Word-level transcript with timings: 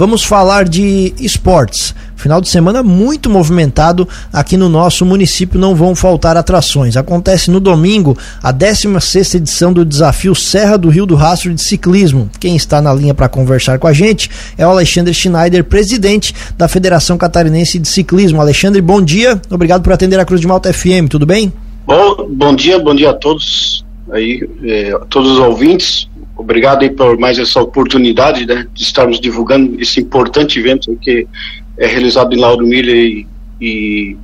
Vamos 0.00 0.24
falar 0.24 0.66
de 0.66 1.12
esportes. 1.20 1.94
Final 2.16 2.40
de 2.40 2.48
semana 2.48 2.82
muito 2.82 3.28
movimentado 3.28 4.08
aqui 4.32 4.56
no 4.56 4.66
nosso 4.66 5.04
município, 5.04 5.60
não 5.60 5.74
vão 5.74 5.94
faltar 5.94 6.38
atrações. 6.38 6.96
Acontece 6.96 7.50
no 7.50 7.60
domingo 7.60 8.16
a 8.42 8.50
16 8.50 9.34
edição 9.34 9.74
do 9.74 9.84
desafio 9.84 10.34
Serra 10.34 10.78
do 10.78 10.88
Rio 10.88 11.04
do 11.04 11.14
Rastro 11.14 11.52
de 11.52 11.60
Ciclismo. 11.62 12.30
Quem 12.40 12.56
está 12.56 12.80
na 12.80 12.94
linha 12.94 13.12
para 13.12 13.28
conversar 13.28 13.78
com 13.78 13.86
a 13.86 13.92
gente 13.92 14.30
é 14.56 14.66
o 14.66 14.70
Alexandre 14.70 15.12
Schneider, 15.12 15.64
presidente 15.64 16.34
da 16.56 16.66
Federação 16.66 17.18
Catarinense 17.18 17.78
de 17.78 17.86
Ciclismo. 17.86 18.40
Alexandre, 18.40 18.80
bom 18.80 19.02
dia. 19.02 19.38
Obrigado 19.50 19.82
por 19.82 19.92
atender 19.92 20.18
a 20.18 20.24
Cruz 20.24 20.40
de 20.40 20.46
Malta 20.46 20.72
FM. 20.72 21.10
Tudo 21.10 21.26
bem? 21.26 21.52
Bom, 21.86 22.26
bom 22.26 22.54
dia, 22.54 22.78
bom 22.78 22.94
dia 22.94 23.10
a 23.10 23.14
todos 23.14 23.84
aí, 24.10 24.48
eh, 24.64 24.98
todos 25.10 25.32
os 25.32 25.38
ouvintes. 25.40 26.08
Obrigado 26.40 26.82
aí 26.82 26.90
por 26.90 27.18
mais 27.18 27.38
essa 27.38 27.60
oportunidade 27.60 28.46
né, 28.46 28.66
de 28.72 28.82
estarmos 28.82 29.20
divulgando 29.20 29.78
esse 29.78 30.00
importante 30.00 30.58
evento 30.58 30.96
que 30.96 31.28
é 31.76 31.86
realizado 31.86 32.34
em 32.34 32.38
Lauro 32.40 32.66
Milha 32.66 32.94
e, 32.94 33.26
e 33.60 34.16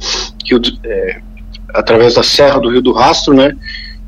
que, 0.43 0.55
é, 0.84 1.21
através 1.74 2.15
da 2.15 2.23
Serra 2.23 2.59
do 2.59 2.71
Rio 2.71 2.80
do 2.80 2.93
Rastro, 2.93 3.34
né, 3.34 3.55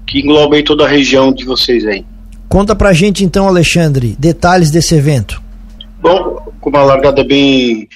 que 0.06 0.20
engloba 0.20 0.56
aí 0.56 0.62
toda 0.62 0.86
a 0.86 0.88
região 0.88 1.30
de 1.30 1.44
vocês 1.44 1.86
aí. 1.86 2.02
Conta 2.48 2.74
pra 2.74 2.94
gente 2.94 3.22
então, 3.22 3.46
Alexandre, 3.46 4.16
detalhes 4.18 4.70
desse 4.70 4.94
evento. 4.94 5.42
Bom, 6.00 6.50
com 6.62 6.70
uma 6.70 6.82
largada 6.82 7.22
bem 7.22 7.86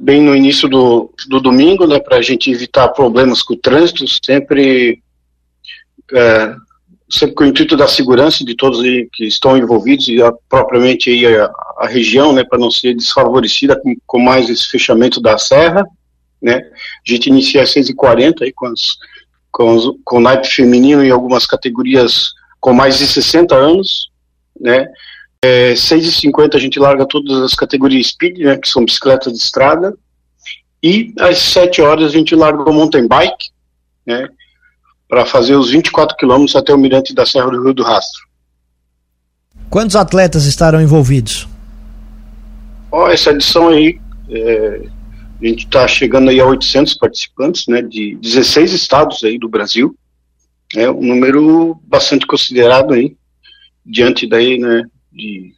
bem 0.00 0.20
no 0.20 0.34
início 0.34 0.68
do, 0.68 1.12
do 1.28 1.40
domingo, 1.40 1.86
né, 1.86 2.00
para 2.00 2.16
a 2.16 2.22
gente 2.22 2.50
evitar 2.50 2.88
problemas 2.88 3.40
com 3.40 3.54
o 3.54 3.56
trânsito, 3.56 4.04
sempre 4.24 5.00
é, 6.12 6.56
sempre 7.08 7.34
com 7.34 7.44
o 7.44 7.46
intuito 7.46 7.76
da 7.76 7.86
segurança 7.86 8.44
de 8.44 8.54
todos 8.56 8.80
que 9.12 9.24
estão 9.24 9.56
envolvidos 9.56 10.08
e 10.08 10.20
a, 10.20 10.32
propriamente 10.48 11.24
a, 11.26 11.50
a 11.78 11.86
região, 11.86 12.32
né, 12.32 12.44
para 12.44 12.58
não 12.58 12.70
ser 12.70 12.94
desfavorecida 12.94 13.80
com, 13.80 13.94
com, 14.06 14.18
mais 14.18 14.50
esse 14.50 14.68
fechamento 14.68 15.20
da 15.20 15.38
serra, 15.38 15.86
né, 16.42 16.56
a 16.56 17.10
gente 17.10 17.28
inicia 17.28 17.62
às 17.62 17.72
6h40 17.72 18.42
aí 18.42 18.52
com, 18.52 18.66
as, 18.66 18.96
com, 19.52 19.74
os, 19.76 19.96
com 20.04 20.16
o 20.16 20.20
naipe 20.20 20.48
feminino 20.48 21.04
e 21.04 21.10
algumas 21.10 21.46
categorias 21.46 22.30
com 22.60 22.72
mais 22.72 22.98
de 22.98 23.06
60 23.06 23.54
anos, 23.54 24.10
né, 24.60 24.88
é, 25.42 25.74
6h50 25.74 26.56
a 26.56 26.58
gente 26.58 26.78
larga 26.80 27.06
todas 27.06 27.40
as 27.40 27.54
categorias 27.54 28.08
speed, 28.08 28.38
né, 28.38 28.56
que 28.56 28.68
são 28.68 28.84
bicicletas 28.84 29.32
de 29.32 29.38
estrada, 29.38 29.96
e 30.82 31.14
às 31.20 31.38
7 31.38 31.80
horas 31.82 32.06
a 32.06 32.12
gente 32.12 32.34
larga 32.34 32.68
o 32.68 32.72
mountain 32.72 33.06
bike, 33.06 33.50
né, 34.04 34.28
para 35.08 35.24
fazer 35.24 35.54
os 35.54 35.70
24 35.70 36.16
quilômetros 36.16 36.56
até 36.56 36.74
o 36.74 36.78
Mirante 36.78 37.14
da 37.14 37.24
Serra 37.24 37.50
do 37.50 37.62
Rio 37.62 37.74
do 37.74 37.82
Rastro. 37.82 38.26
Quantos 39.70 39.96
atletas 39.96 40.46
estarão 40.46 40.80
envolvidos? 40.80 41.48
Oh, 42.90 43.08
essa 43.08 43.30
edição 43.30 43.68
aí, 43.68 44.00
é, 44.30 44.82
a 45.42 45.46
gente 45.46 45.64
está 45.64 45.86
chegando 45.86 46.30
aí 46.30 46.40
a 46.40 46.46
800 46.46 46.94
participantes, 46.94 47.66
né, 47.66 47.82
de 47.82 48.16
16 48.16 48.72
estados 48.72 49.22
aí 49.24 49.38
do 49.38 49.48
Brasil. 49.48 49.96
É 50.74 50.90
um 50.90 51.02
número 51.02 51.80
bastante 51.84 52.26
considerado 52.26 52.94
aí, 52.94 53.16
diante 53.84 54.26
daí, 54.26 54.58
né, 54.58 54.82
de 55.12 55.52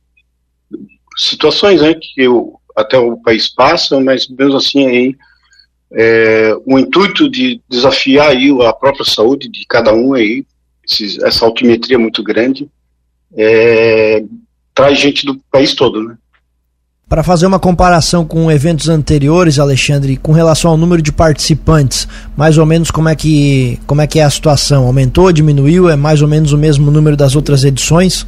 situações, 1.17 1.81
né, 1.81 1.95
que 1.95 2.29
o, 2.29 2.59
até 2.77 2.99
o 2.99 3.17
país 3.19 3.49
passa, 3.49 4.01
mas 4.01 4.29
mesmo 4.29 4.57
assim 4.57 4.87
aí 4.87 5.17
é, 5.93 6.55
o 6.67 6.79
intuito 6.79 7.31
de 7.31 7.61
desafiar 7.69 8.29
aí 8.29 8.51
a 8.63 8.73
própria 8.73 9.05
saúde 9.05 9.49
de 9.49 9.65
cada 9.69 9.93
um 9.95 10.15
aí, 10.15 10.45
esses, 10.87 11.19
essa 11.19 11.45
altimetria 11.45 11.99
muito 11.99 12.23
grande, 12.23 12.69
é, 13.37 14.23
traz 14.75 14.99
gente 14.99 15.25
do 15.25 15.39
país 15.51 15.75
todo, 15.75 16.03
né? 16.03 16.17
Para 17.09 17.23
fazer 17.23 17.47
uma 17.47 17.59
comparação 17.59 18.23
com 18.27 18.51
eventos 18.51 18.91
anteriores, 18.91 19.59
Alexandre, 19.59 20.19
com 20.19 20.33
relação 20.33 20.73
ao 20.73 20.77
número 20.77 21.01
de 21.01 21.11
participantes, 21.11 22.07
mais 22.37 22.59
ou 22.59 22.67
menos 22.67 22.91
como 22.91 23.09
é 23.09 23.17
que, 23.17 23.81
como 23.87 24.03
é, 24.03 24.07
que 24.07 24.19
é 24.19 24.25
a 24.25 24.31
situação? 24.31 24.85
Aumentou, 24.85 25.33
diminuiu? 25.33 25.89
É 25.89 25.97
mais 25.97 26.21
ou 26.21 26.29
menos 26.29 26.53
o 26.53 26.59
mesmo 26.59 26.91
número 26.91 27.17
das 27.17 27.35
outras 27.35 27.65
edições? 27.65 28.27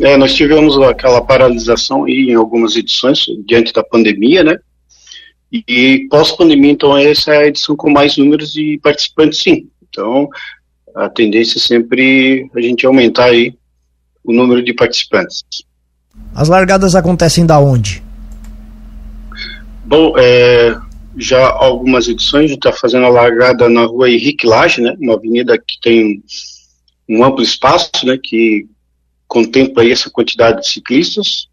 É, 0.00 0.16
nós 0.16 0.34
tivemos 0.34 0.78
aquela 0.82 1.20
paralisação 1.20 2.04
aí 2.04 2.30
em 2.30 2.34
algumas 2.34 2.74
edições 2.74 3.26
diante 3.46 3.70
da 3.70 3.84
pandemia, 3.84 4.42
né? 4.42 4.56
E 5.52 6.06
pós-pandemia, 6.10 6.72
então, 6.72 6.96
essa 6.96 7.34
é 7.34 7.38
a 7.38 7.46
edição 7.46 7.76
com 7.76 7.90
mais 7.90 8.16
números 8.16 8.52
de 8.52 8.78
participantes, 8.82 9.40
sim. 9.40 9.68
Então, 9.88 10.28
a 10.94 11.08
tendência 11.08 11.58
é 11.58 11.60
sempre 11.60 12.50
a 12.54 12.60
gente 12.60 12.84
aumentar 12.84 13.26
aí 13.26 13.54
o 14.24 14.32
número 14.32 14.62
de 14.62 14.74
participantes. 14.74 15.44
As 16.34 16.48
largadas 16.48 16.94
acontecem 16.94 17.46
da 17.46 17.58
onde? 17.58 18.02
Bom, 19.84 20.14
é, 20.18 20.76
já 21.16 21.48
algumas 21.48 22.08
edições 22.08 22.44
a 22.44 22.48
gente 22.48 22.58
está 22.58 22.72
fazendo 22.72 23.06
a 23.06 23.10
largada 23.10 23.68
na 23.68 23.84
rua 23.84 24.10
Henrique 24.10 24.46
Lage, 24.46 24.80
né, 24.80 24.96
uma 25.00 25.14
avenida 25.14 25.56
que 25.56 25.80
tem 25.80 26.22
um 27.08 27.24
amplo 27.24 27.42
espaço, 27.42 28.04
né, 28.04 28.18
que 28.20 28.66
contempla 29.28 29.88
essa 29.88 30.10
quantidade 30.10 30.60
de 30.62 30.68
ciclistas. 30.68 31.48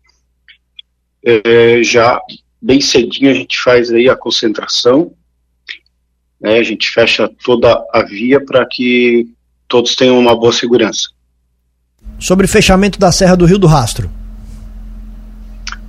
É, 1.25 1.81
já 1.83 2.19
bem 2.63 2.79
cedinho 2.79 3.29
a 3.29 3.33
gente 3.33 3.59
faz 3.59 3.91
aí 3.91 4.07
a 4.07 4.15
concentração, 4.15 5.11
né, 6.39 6.57
a 6.57 6.63
gente 6.63 6.89
fecha 6.89 7.29
toda 7.43 7.77
a 7.93 8.03
via 8.03 8.43
para 8.43 8.65
que 8.65 9.27
todos 9.67 9.95
tenham 9.95 10.17
uma 10.17 10.33
boa 10.33 10.53
segurança. 10.53 11.09
Sobre 12.17 12.47
fechamento 12.47 12.97
da 12.97 13.11
Serra 13.11 13.35
do 13.35 13.45
Rio 13.45 13.59
do 13.59 13.67
Rastro. 13.67 14.09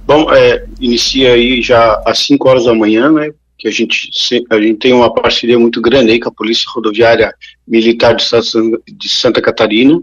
Bom, 0.04 0.32
é, 0.32 0.66
inicia 0.80 1.34
aí 1.34 1.62
já 1.62 2.02
às 2.04 2.18
5 2.18 2.48
horas 2.48 2.64
da 2.64 2.74
manhã, 2.74 3.10
né, 3.12 3.30
que 3.56 3.68
a 3.68 3.70
gente, 3.70 4.10
a 4.50 4.60
gente 4.60 4.78
tem 4.78 4.92
uma 4.92 5.12
parceria 5.14 5.58
muito 5.58 5.80
grande 5.80 6.10
aí 6.10 6.20
com 6.20 6.28
a 6.28 6.34
Polícia 6.34 6.66
Rodoviária 6.74 7.32
Militar 7.66 8.14
do 8.14 8.20
Estado 8.20 8.82
de 8.86 9.08
Santa 9.08 9.40
Catarina, 9.40 10.00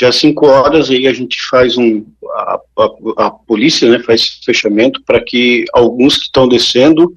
já 0.00 0.08
às 0.08 0.16
5 0.16 0.46
horas 0.46 0.90
aí 0.90 1.06
a 1.06 1.12
gente 1.12 1.36
faz 1.48 1.76
um 1.76 2.04
a, 2.30 2.60
a, 2.78 3.26
a 3.26 3.30
polícia 3.30 3.88
né, 3.90 3.98
faz 3.98 4.40
fechamento 4.44 5.02
para 5.04 5.22
que 5.22 5.64
alguns 5.74 6.16
que 6.16 6.24
estão 6.24 6.48
descendo 6.48 7.12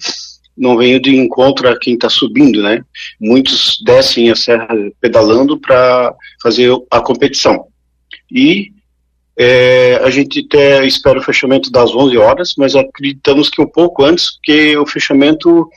não 0.56 0.78
venham 0.78 1.00
de 1.00 1.16
encontro 1.16 1.68
a 1.68 1.80
quem 1.80 1.96
está 1.96 2.10
subindo, 2.10 2.62
né? 2.62 2.84
Muitos 3.20 3.82
descem 3.84 4.30
a 4.30 4.36
serra 4.36 4.68
pedalando 5.02 5.58
para 5.58 6.14
fazer 6.44 6.72
a 6.92 7.02
competição. 7.02 7.66
E 8.32 8.72
é, 9.36 9.96
a 10.04 10.12
gente 10.12 10.46
até 10.46 10.86
espera 10.86 11.18
o 11.18 11.24
fechamento 11.24 11.72
das 11.72 11.90
11 11.96 12.18
horas, 12.18 12.54
mas 12.56 12.76
acreditamos 12.76 13.50
que 13.50 13.64
um 13.64 13.68
pouco 13.68 14.04
antes, 14.04 14.36
porque 14.36 14.78
o 14.78 14.86
fechamento 14.86 15.68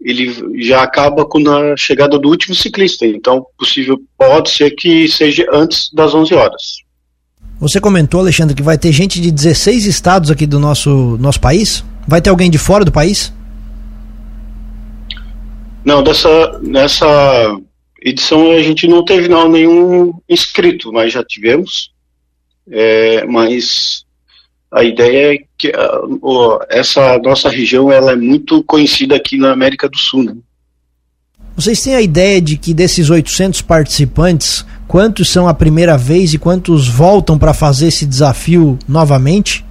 ele 0.00 0.62
já 0.62 0.82
acaba 0.82 1.24
com 1.24 1.38
a 1.50 1.76
chegada 1.76 2.18
do 2.18 2.28
último 2.28 2.54
ciclista. 2.54 3.06
Então, 3.06 3.46
possível 3.58 4.00
pode 4.16 4.50
ser 4.50 4.70
que 4.72 5.08
seja 5.08 5.46
antes 5.52 5.90
das 5.92 6.14
11 6.14 6.34
horas. 6.34 6.62
Você 7.58 7.80
comentou, 7.80 8.20
Alexandre, 8.20 8.54
que 8.54 8.62
vai 8.62 8.76
ter 8.76 8.92
gente 8.92 9.20
de 9.20 9.30
16 9.30 9.86
estados 9.86 10.30
aqui 10.30 10.46
do 10.46 10.60
nosso, 10.60 11.16
nosso 11.18 11.40
país? 11.40 11.82
Vai 12.06 12.20
ter 12.20 12.30
alguém 12.30 12.50
de 12.50 12.58
fora 12.58 12.84
do 12.84 12.92
país? 12.92 13.32
Não, 15.84 16.02
dessa, 16.02 16.58
nessa 16.62 17.58
edição 18.02 18.52
a 18.52 18.62
gente 18.62 18.86
não 18.86 19.04
teve 19.04 19.28
não, 19.28 19.48
nenhum 19.48 20.12
inscrito, 20.28 20.92
mas 20.92 21.12
já 21.12 21.24
tivemos. 21.24 21.90
É, 22.70 23.24
mas 23.24 24.05
a 24.70 24.82
ideia 24.84 25.34
é 25.34 25.38
que 25.56 25.68
uh, 25.68 26.58
essa 26.68 27.18
nossa 27.18 27.48
região 27.48 27.90
ela 27.90 28.12
é 28.12 28.16
muito 28.16 28.62
conhecida 28.64 29.16
aqui 29.16 29.36
na 29.36 29.52
América 29.52 29.88
do 29.88 29.96
Sul. 29.96 30.24
Né? 30.24 30.36
Vocês 31.54 31.82
têm 31.82 31.94
a 31.94 32.02
ideia 32.02 32.40
de 32.40 32.56
que 32.56 32.74
desses 32.74 33.08
800 33.08 33.62
participantes, 33.62 34.66
quantos 34.86 35.30
são 35.30 35.48
a 35.48 35.54
primeira 35.54 35.96
vez 35.96 36.34
e 36.34 36.38
quantos 36.38 36.88
voltam 36.88 37.38
para 37.38 37.54
fazer 37.54 37.86
esse 37.86 38.04
desafio 38.04 38.78
novamente? 38.88 39.64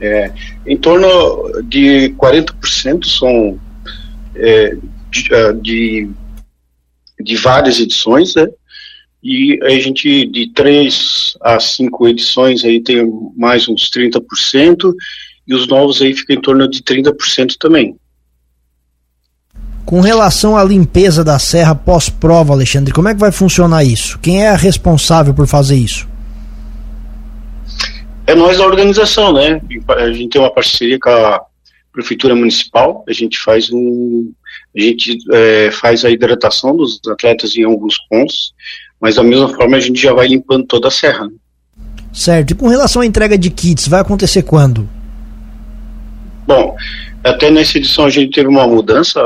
É, 0.00 0.30
em 0.66 0.76
torno 0.76 1.62
de 1.62 2.14
40% 2.18 3.06
são 3.06 3.58
é, 4.36 4.76
de, 5.10 5.34
ah, 5.34 5.52
de, 5.52 6.10
de 7.20 7.36
várias 7.36 7.80
edições, 7.80 8.34
né? 8.34 8.46
E 9.22 9.58
a 9.62 9.70
gente, 9.78 10.26
de 10.26 10.48
três 10.48 11.23
a 11.44 11.60
cinco 11.60 12.08
edições, 12.08 12.64
aí 12.64 12.82
tem 12.82 13.06
mais 13.36 13.68
uns 13.68 13.90
30%, 13.90 14.94
e 15.46 15.54
os 15.54 15.68
novos 15.68 16.00
aí 16.00 16.14
ficam 16.14 16.36
em 16.36 16.40
torno 16.40 16.66
de 16.66 16.82
30% 16.82 17.56
também. 17.60 17.94
Com 19.84 20.00
relação 20.00 20.56
à 20.56 20.64
limpeza 20.64 21.22
da 21.22 21.38
serra 21.38 21.74
pós-prova, 21.74 22.54
Alexandre, 22.54 22.94
como 22.94 23.08
é 23.08 23.14
que 23.14 23.20
vai 23.20 23.30
funcionar 23.30 23.84
isso? 23.84 24.18
Quem 24.20 24.42
é 24.42 24.56
responsável 24.56 25.34
por 25.34 25.46
fazer 25.46 25.76
isso? 25.76 26.08
É 28.26 28.34
nós 28.34 28.56
da 28.56 28.64
organização, 28.64 29.34
né? 29.34 29.60
A 29.88 30.10
gente 30.10 30.30
tem 30.30 30.40
uma 30.40 30.52
parceria 30.52 30.98
com 30.98 31.10
a 31.10 31.42
prefeitura 31.92 32.34
municipal, 32.34 33.04
a 33.06 33.12
gente 33.12 33.38
faz 33.38 33.70
um, 33.70 34.32
a 34.74 34.80
gente 34.80 35.18
é, 35.30 35.70
faz 35.70 36.06
a 36.06 36.10
hidratação 36.10 36.74
dos 36.74 36.98
atletas 37.06 37.54
em 37.54 37.64
alguns 37.64 37.98
pontos, 38.08 38.54
mas 39.04 39.16
da 39.16 39.22
mesma 39.22 39.50
forma 39.50 39.76
a 39.76 39.80
gente 39.80 40.00
já 40.00 40.14
vai 40.14 40.26
limpando 40.26 40.64
toda 40.64 40.88
a 40.88 40.90
serra. 40.90 41.26
Né? 41.26 41.34
Certo. 42.10 42.52
E 42.52 42.54
com 42.54 42.68
relação 42.68 43.02
à 43.02 43.06
entrega 43.06 43.36
de 43.36 43.50
kits, 43.50 43.86
vai 43.86 44.00
acontecer 44.00 44.42
quando? 44.44 44.88
Bom, 46.46 46.74
até 47.22 47.50
nessa 47.50 47.76
edição 47.76 48.06
a 48.06 48.08
gente 48.08 48.32
teve 48.32 48.48
uma 48.48 48.66
mudança 48.66 49.20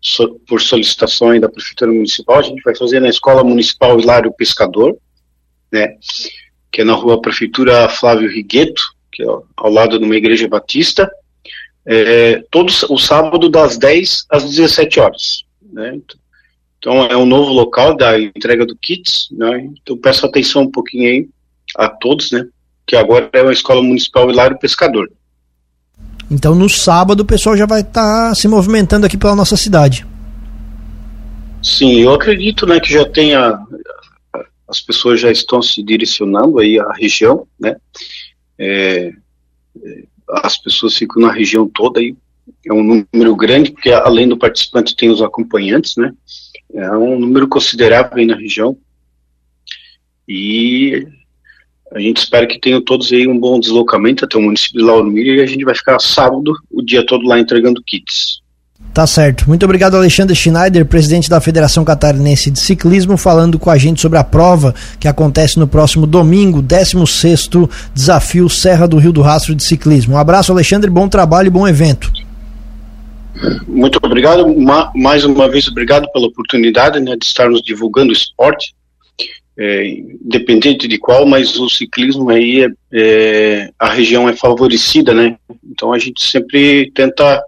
so, 0.00 0.40
por 0.46 0.60
solicitação 0.60 1.36
da 1.40 1.48
Prefeitura 1.48 1.90
Municipal. 1.90 2.38
A 2.38 2.42
gente 2.42 2.62
vai 2.62 2.76
fazer 2.76 3.00
na 3.00 3.08
Escola 3.08 3.42
Municipal 3.42 3.98
Hilário 3.98 4.32
Pescador, 4.32 4.96
né? 5.72 5.96
Que 6.70 6.82
é 6.82 6.84
na 6.84 6.92
rua 6.92 7.20
Prefeitura 7.20 7.88
Flávio 7.88 8.30
Rigueto, 8.30 8.84
que 9.10 9.24
é 9.24 9.26
ao 9.56 9.68
lado 9.68 9.98
de 9.98 10.04
uma 10.04 10.14
igreja 10.14 10.46
batista. 10.46 11.10
É, 11.84 12.40
todo 12.52 12.72
o 12.88 12.98
sábado 12.98 13.48
das 13.48 13.76
10 13.78 14.26
às 14.30 14.44
17 14.44 15.00
horas. 15.00 15.42
Né? 15.72 15.98
Então 16.84 17.02
é 17.06 17.16
um 17.16 17.24
novo 17.24 17.50
local 17.50 17.96
da 17.96 18.20
entrega 18.20 18.66
do 18.66 18.76
kits, 18.76 19.28
né? 19.32 19.70
Então 19.80 19.96
peço 19.96 20.26
atenção 20.26 20.64
um 20.64 20.70
pouquinho 20.70 21.08
aí 21.08 21.28
a 21.78 21.88
todos, 21.88 22.30
né? 22.30 22.46
Que 22.86 22.94
agora 22.94 23.30
é 23.32 23.40
uma 23.40 23.54
escola 23.54 23.82
municipal 23.82 24.30
Hilário 24.30 24.58
Pescador. 24.58 25.10
Então 26.30 26.54
no 26.54 26.68
sábado 26.68 27.20
o 27.20 27.24
pessoal 27.24 27.56
já 27.56 27.64
vai 27.64 27.80
estar 27.80 28.28
tá 28.28 28.34
se 28.34 28.46
movimentando 28.46 29.06
aqui 29.06 29.16
pela 29.16 29.34
nossa 29.34 29.56
cidade. 29.56 30.06
Sim, 31.62 32.02
eu 32.02 32.12
acredito, 32.12 32.66
né, 32.66 32.78
que 32.78 32.92
já 32.92 33.08
tenha 33.08 33.58
as 34.68 34.82
pessoas 34.82 35.18
já 35.18 35.32
estão 35.32 35.62
se 35.62 35.82
direcionando 35.82 36.58
aí 36.58 36.78
à 36.78 36.92
região, 36.92 37.46
né? 37.58 37.76
É, 38.58 39.10
é 39.82 40.04
as 40.28 40.58
pessoas 40.58 40.94
ficam 40.96 41.22
na 41.22 41.32
região 41.32 41.66
toda 41.66 42.00
aí, 42.00 42.14
é 42.66 42.72
um 42.72 43.06
número 43.12 43.36
grande, 43.36 43.70
porque 43.70 43.90
além 43.90 44.28
do 44.28 44.38
participante 44.38 44.96
tem 44.96 45.10
os 45.10 45.22
acompanhantes, 45.22 45.96
né? 45.96 46.12
É 46.74 46.90
um 46.92 47.18
número 47.18 47.46
considerável 47.48 48.16
aí 48.16 48.26
na 48.26 48.36
região. 48.36 48.76
E 50.28 51.06
a 51.92 52.00
gente 52.00 52.18
espera 52.18 52.46
que 52.46 52.58
tenham 52.58 52.82
todos 52.82 53.12
aí 53.12 53.28
um 53.28 53.38
bom 53.38 53.60
deslocamento 53.60 54.24
até 54.24 54.36
o 54.36 54.42
município 54.42 54.80
de 54.80 54.84
Lauro 54.84 55.16
e 55.16 55.40
a 55.40 55.46
gente 55.46 55.64
vai 55.64 55.74
ficar 55.74 55.98
sábado 56.00 56.52
o 56.70 56.82
dia 56.82 57.06
todo 57.06 57.26
lá 57.26 57.38
entregando 57.38 57.82
kits. 57.86 58.42
Tá 58.92 59.06
certo. 59.06 59.48
Muito 59.48 59.64
obrigado, 59.64 59.96
Alexandre 59.96 60.36
Schneider, 60.36 60.86
presidente 60.86 61.28
da 61.28 61.40
Federação 61.40 61.84
Catarinense 61.84 62.50
de 62.50 62.60
Ciclismo, 62.60 63.16
falando 63.16 63.58
com 63.58 63.70
a 63.70 63.78
gente 63.78 64.00
sobre 64.00 64.18
a 64.18 64.24
prova 64.24 64.74
que 65.00 65.08
acontece 65.08 65.58
no 65.58 65.66
próximo 65.66 66.06
domingo, 66.06 66.62
16 66.62 67.50
Desafio 67.92 68.48
Serra 68.48 68.86
do 68.86 68.98
Rio 68.98 69.12
do 69.12 69.20
Rastro 69.22 69.54
de 69.54 69.64
Ciclismo. 69.64 70.14
Um 70.14 70.18
abraço, 70.18 70.52
Alexandre, 70.52 70.90
bom 70.90 71.08
trabalho 71.08 71.48
e 71.48 71.50
bom 71.50 71.66
evento. 71.66 72.12
Muito 73.66 73.98
obrigado. 74.02 74.46
mais 74.94 75.24
uma 75.24 75.48
vez, 75.48 75.68
obrigado 75.68 76.10
pela 76.12 76.26
oportunidade 76.26 77.00
né, 77.00 77.16
de 77.16 77.24
estarmos 77.24 77.62
divulgando 77.62 78.10
o 78.10 78.16
esporte 78.16 78.74
é, 79.56 79.86
independente 79.86 80.88
de 80.88 80.98
qual, 80.98 81.26
mas 81.26 81.56
o 81.58 81.68
ciclismo 81.68 82.30
aí, 82.30 82.64
é, 82.64 82.68
é, 82.92 83.70
a 83.78 83.88
região 83.88 84.28
é 84.28 84.34
favorecida, 84.34 85.14
né? 85.14 85.36
Então 85.64 85.92
a 85.92 85.98
gente 85.98 86.22
sempre 86.22 86.90
tenta 86.92 87.42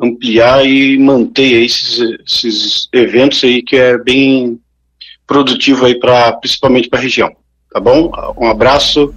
ampliar 0.00 0.66
e 0.66 0.98
manter 0.98 1.62
esses, 1.64 2.00
esses 2.26 2.88
eventos 2.92 3.42
aí 3.44 3.62
que 3.62 3.76
é 3.76 3.96
bem 3.96 4.58
produtivo 5.26 5.86
aí 5.86 5.98
para 5.98 6.32
principalmente 6.34 6.88
para 6.88 6.98
a 6.98 7.02
região, 7.02 7.30
tá 7.72 7.80
bom? 7.80 8.10
Um 8.36 8.48
abraço 8.48 9.14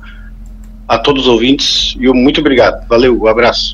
a 0.88 0.98
todos 0.98 1.24
os 1.24 1.30
ouvintes 1.30 1.96
e 2.00 2.08
muito 2.08 2.40
obrigado. 2.40 2.88
Valeu, 2.88 3.20
um 3.20 3.28
abraço. 3.28 3.68